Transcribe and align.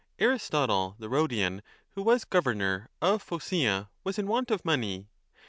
Aristotle, 0.17 0.95
the 0.97 1.09
Rhodian, 1.09 1.61
who 1.91 2.01
was 2.01 2.25
governor 2.25 2.89
of 3.03 3.21
Phocaea, 3.23 3.81
35 3.85 3.87
was 4.03 4.17
in 4.17 4.25
want 4.25 4.49
of 4.49 4.65
money. 4.65 5.05